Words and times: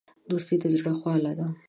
دوستي 0.29 0.55
د 0.61 0.63
زړه 0.77 0.91
خواله 0.99 1.31
ده. 1.39 1.47